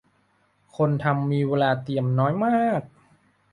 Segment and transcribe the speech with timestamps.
[0.75, 2.81] คนทำมีเวลาเตรียมน้อยมาก